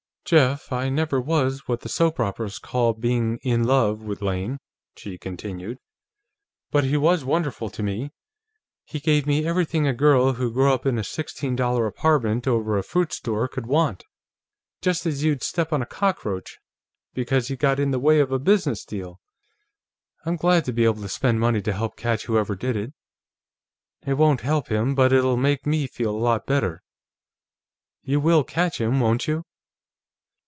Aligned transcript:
"Jeff, 0.23 0.71
I 0.71 0.87
never 0.87 1.19
was 1.19 1.67
what 1.67 1.81
the 1.81 1.89
soap 1.89 2.17
operas 2.21 2.57
call 2.57 2.93
being 2.93 3.37
'in 3.39 3.65
love' 3.65 4.01
with 4.01 4.21
Lane," 4.21 4.59
she 4.95 5.17
continued. 5.17 5.77
"But 6.69 6.85
he 6.85 6.95
was 6.95 7.25
wonderful 7.25 7.69
to 7.71 7.83
me. 7.83 8.11
He 8.85 9.01
gave 9.01 9.27
me 9.27 9.45
everything 9.45 9.85
a 9.87 9.93
girl 9.93 10.33
who 10.33 10.49
grew 10.53 10.71
up 10.71 10.85
in 10.85 10.97
a 10.97 11.03
sixteen 11.03 11.57
dollar 11.57 11.85
apartment 11.85 12.47
over 12.47 12.77
a 12.77 12.83
fruit 12.83 13.11
store 13.11 13.49
could 13.49 13.65
want. 13.65 14.03
And 14.03 14.03
then 14.03 14.13
somebody 14.13 14.29
killed 14.29 14.51
him, 14.51 14.83
just 14.93 15.05
as 15.05 15.23
you'd 15.25 15.43
step 15.43 15.73
on 15.73 15.81
a 15.81 15.85
cockroach, 15.85 16.59
because 17.13 17.49
he 17.49 17.57
got 17.57 17.77
in 17.77 17.91
the 17.91 17.99
way 17.99 18.21
of 18.21 18.31
a 18.31 18.39
business 18.39 18.85
deal. 18.85 19.19
I'm 20.25 20.37
glad 20.37 20.63
to 20.65 20.71
be 20.71 20.85
able 20.85 21.01
to 21.01 21.09
spend 21.09 21.41
money 21.41 21.61
to 21.61 21.73
help 21.73 21.97
catch 21.97 22.27
whoever 22.27 22.55
did 22.55 22.77
it. 22.77 22.93
It 24.05 24.13
won't 24.13 24.41
help 24.41 24.69
him, 24.69 24.95
but 24.95 25.11
it'll 25.11 25.35
make 25.35 25.65
me 25.65 25.87
feel 25.87 26.11
a 26.15 26.25
lot 26.25 26.45
better.... 26.45 26.83
You 28.03 28.21
will 28.21 28.45
catch 28.45 28.79
him, 28.79 29.01
won't 29.01 29.27
you?" 29.27 29.43